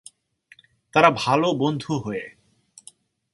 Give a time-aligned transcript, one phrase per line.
[0.93, 2.25] তারা ভাল বন্ধু হয়ে।